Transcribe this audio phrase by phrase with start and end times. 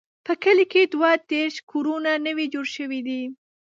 [0.25, 3.21] په کلي کې دوه دیرش کورونه نوي جوړ شوي دي.